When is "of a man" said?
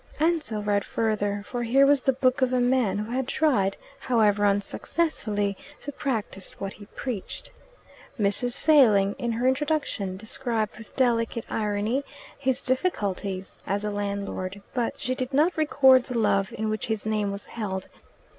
2.41-2.97